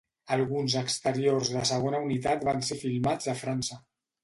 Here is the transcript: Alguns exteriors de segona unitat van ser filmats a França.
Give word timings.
Alguns 0.35 0.75
exteriors 0.79 1.51
de 1.57 1.61
segona 1.73 2.01
unitat 2.07 2.47
van 2.51 2.65
ser 2.71 2.81
filmats 2.87 3.33
a 3.37 3.39
França. 3.45 3.81